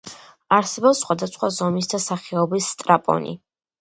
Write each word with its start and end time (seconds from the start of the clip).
არსებობს 0.55 1.01
სხვადასხვა 1.03 1.49
ზომის 1.57 1.91
და 1.93 1.99
სახეობის 2.09 2.71
სტრაპონი. 2.77 3.37